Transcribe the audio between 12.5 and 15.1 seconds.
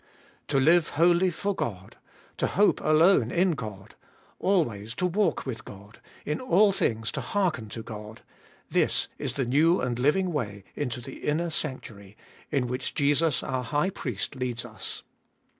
which Jesus our High Priest leads us.